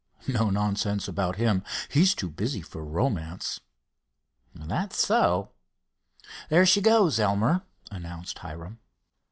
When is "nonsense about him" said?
0.49-1.63